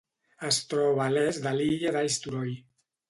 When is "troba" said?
0.71-1.03